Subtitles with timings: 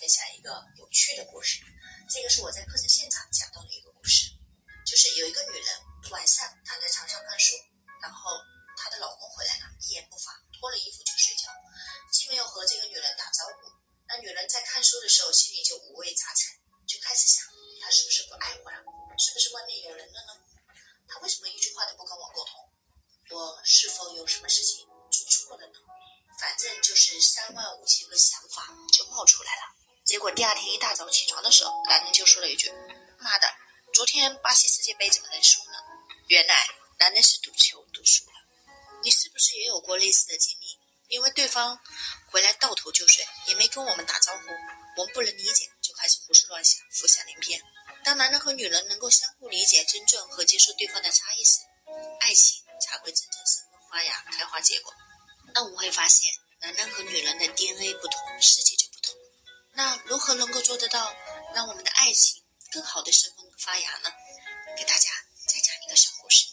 [0.00, 0.48] 分享一个
[0.80, 1.60] 有趣的故事。
[2.08, 4.32] 这个是我在课程现场讲到的一个故事，
[4.88, 5.68] 就是有一个女人
[6.08, 7.52] 晚上躺在床上看书，
[8.00, 8.32] 然后
[8.80, 11.52] 她的老公回来了，一言不发，脱了衣服就睡觉，
[12.10, 13.68] 既没有和这个女人打招呼。
[14.08, 16.56] 那女人在看书的时候，心里就五味杂陈，
[16.88, 17.44] 就开始想，
[17.84, 18.80] 他是不是不爱我了？
[19.20, 20.32] 是不是外面有人了呢？
[21.12, 23.36] 他为什么一句话都不跟我沟通？
[23.36, 25.76] 我是否有什么事情做错了呢？
[26.40, 28.69] 反正就是三万五千个想法
[31.00, 32.70] 早起床的时候，男人就说了一句
[33.20, 33.48] ：“妈的，
[33.94, 35.78] 昨天巴西世界杯怎么能输呢？”
[36.28, 36.54] 原来
[36.98, 38.32] 男人是赌球赌输了。
[39.02, 40.78] 你是不是也有过类似的经历？
[41.08, 41.80] 因为对方
[42.30, 44.42] 回来倒头就睡，也没跟我们打招呼，
[44.98, 47.58] 我们不能理解，就开始胡思乱想，浮想联翩。
[48.04, 51.60] 当男人和女人能够相互理解、尊重和接受对方的差异时，
[52.20, 54.92] 爱情才会真正生根发芽、开花结果。
[55.54, 58.89] 那我们会发现，男人和女人的 DNA 不同，世界就。
[59.72, 61.14] 那如何能够做得到，
[61.54, 64.10] 让我们的爱情更好的生根发芽呢？
[64.76, 65.10] 给大家
[65.46, 66.46] 再讲一个小故事。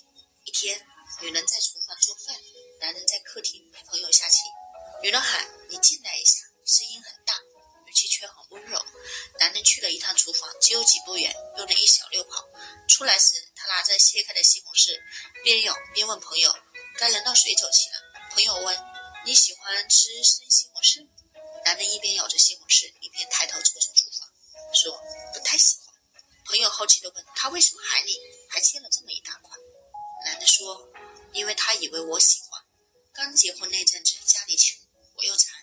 [0.45, 0.79] 一天，
[1.21, 2.35] 女人在厨房做饭，
[2.79, 4.37] 男人在客厅陪朋友下棋。
[5.01, 7.33] 女人喊：“你进来一下。”声音很大，
[7.85, 8.83] 语气却很温柔。
[9.39, 12.45] 男人去了一趟厨房，只有几步远，用了一小溜跑。
[12.87, 14.99] 出来时，他拿着切开的西红柿，
[15.43, 16.53] 边咬边问朋友
[16.97, 17.95] ：“该轮到谁走棋了？”
[18.31, 18.77] 朋友问
[19.25, 21.07] ：“你喜欢吃生西红柿？”
[21.65, 22.66] 男人一边咬着西红柿，
[27.37, 28.17] 他为什么喊你？
[28.49, 29.55] 还切了这么一大块？”
[30.25, 30.89] 男的说
[31.33, 32.59] ：“因为他以为我喜欢。
[33.13, 34.79] 刚结婚那阵子，家里穷，
[35.13, 35.53] 我又馋，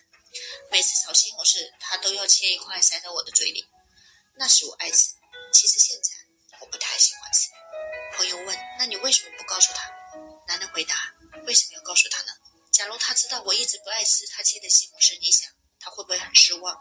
[0.71, 3.67] 每次炒西红柿，他都要切一块塞到我的嘴里。
[4.37, 5.13] 那时我爱吃，
[5.53, 6.11] 其实现在
[6.61, 7.49] 我不太喜欢吃。”
[8.15, 9.91] 朋友问：“那你为什么不告诉他？”
[10.47, 11.13] 男的回答
[11.45, 12.31] ：“为什么要告诉他呢？”
[12.71, 16.77] 假如他知道我一直不爱吃他切的西红柿，你想他会不会很失望？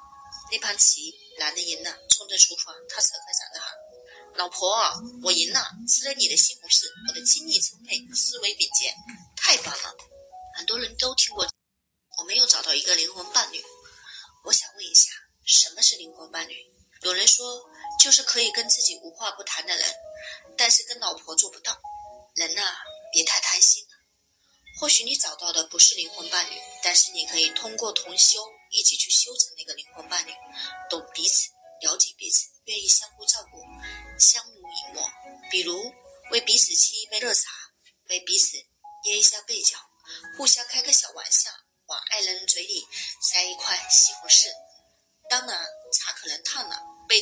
[0.51, 3.73] 那盘棋，男的赢了，冲着厨房，他扯开嗓子喊
[4.37, 4.75] ：“老婆，
[5.23, 5.65] 我赢了！
[5.89, 8.93] 吃了你的西红柿，我的精力充沛，思维敏捷，
[9.37, 9.95] 太棒了！”
[10.59, 11.49] 很多人都听过，
[12.19, 13.63] 我没有找到一个灵魂伴侣。
[14.45, 15.11] 我想问一下，
[15.47, 16.57] 什么是灵魂伴侣？
[17.03, 17.65] 有人说，
[18.03, 19.95] 就是可以跟自己无话不谈的人，
[20.57, 21.81] 但是跟老婆做不到。
[22.35, 22.63] 人呐，
[23.13, 23.85] 别太贪心。
[24.81, 28.41] 或许你找到的不是灵魂伴侣，但是你可以通过同修
[28.73, 30.33] 一起去修成那个灵魂伴侣，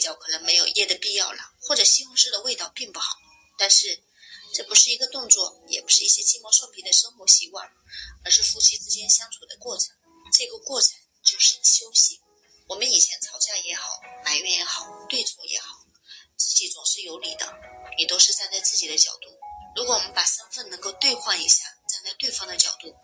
[0.00, 3.16] 烫了，背角可能没有捏的必要了，或者西红柿的味道并不好，
[3.58, 4.02] 但是。
[4.54, 7.66] 这不是一个动作，也不是一些鸡毛蒜皮的生活习惯，
[8.22, 9.96] 而是夫妻之间相处的过程。
[10.30, 10.90] 这个过程
[11.24, 12.20] 就是修行。
[12.68, 15.86] 我们以前吵架也好，埋怨也好，对错也好，
[16.36, 17.50] 自己总是有理的，
[17.96, 19.30] 你都是站在自己的角度。
[19.74, 22.94] 如果我们把身份能够兑换一下，站在对方的角度，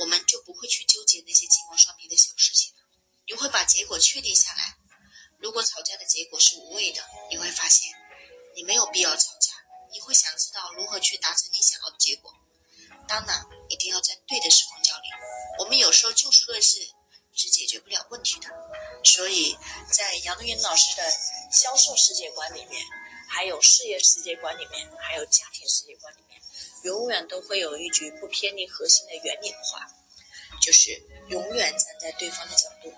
[0.00, 2.82] 我们就不会去纠结那些鸡毛蒜皮的小事情了。
[3.26, 4.76] 你会把结果确定下来。
[5.40, 7.90] 如果吵架的结果是无谓的，你会发现
[8.54, 9.52] 你没有必要吵架。
[9.92, 12.32] 你会想知道如何去达成你想要的结果，
[13.08, 15.10] 当然一定要在对的时空交流。
[15.58, 16.78] 我们有时候就事论事
[17.34, 18.48] 是解决不了问题的，
[19.02, 19.58] 所以
[19.90, 21.10] 在杨云老师的
[21.50, 22.80] 销售世界观里面，
[23.28, 26.40] 还有事业世界观里面，还有家庭世界观里面，
[26.84, 29.84] 永远都会有一句不偏离核心的原理的话，
[30.62, 32.94] 就是永远站在对方的角度，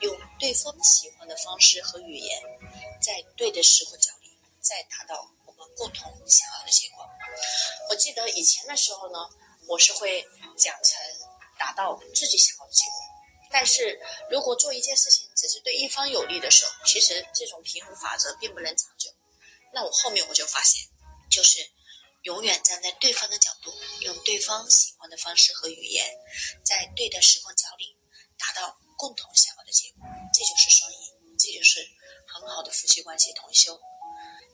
[0.00, 2.42] 用对方喜欢的方式和语言，
[3.00, 4.30] 在对的时候交流，
[4.60, 5.60] 再达到我们。
[5.76, 7.08] 共同想要的结果。
[7.88, 9.18] 我记得以前的时候呢，
[9.66, 10.20] 我是会
[10.56, 11.00] 讲成
[11.58, 12.94] 达到自己想要的结果。
[13.50, 13.98] 但是
[14.30, 19.10] 如果做一件事情只是对一方有利的时候，其实这种平衡法则并不能长久。
[19.72, 20.82] 那我后面我就发现，
[21.30, 21.58] 就是
[22.22, 26.10] 永远站在对方的角度，用对方喜欢的方式和语言，
[26.64, 27.88] 在对的时空交流，
[28.38, 30.04] 达到共同想要的结果。
[30.36, 31.80] 这就是双赢，这就是
[32.28, 33.80] 很好的夫妻关系同修。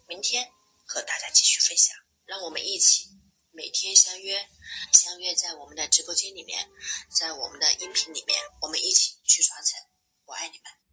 [0.06, 0.46] 明天。
[0.88, 1.96] 和大家继续分享，
[2.26, 3.08] 让我们一起
[3.50, 4.48] 每天相约，
[4.92, 6.70] 相约在我们的直播间里面，
[7.10, 9.80] 在我们的音频里面，我们一起去传承。
[10.26, 10.85] 我爱你们。